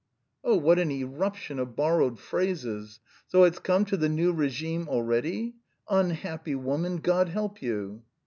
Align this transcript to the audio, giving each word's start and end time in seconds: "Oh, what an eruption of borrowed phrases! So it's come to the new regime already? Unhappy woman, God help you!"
"Oh, 0.43 0.57
what 0.57 0.79
an 0.79 0.89
eruption 0.89 1.59
of 1.59 1.75
borrowed 1.75 2.19
phrases! 2.19 2.99
So 3.27 3.43
it's 3.43 3.59
come 3.59 3.85
to 3.85 3.97
the 3.97 4.09
new 4.09 4.33
regime 4.33 4.87
already? 4.89 5.53
Unhappy 5.91 6.55
woman, 6.55 6.97
God 6.97 7.29
help 7.29 7.61
you!" 7.61 8.01